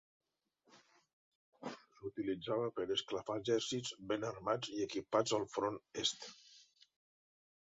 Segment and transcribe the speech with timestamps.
[1.97, 6.27] S'utilitzava per a esclafar exèrcits ben armats i equipats al Front Est.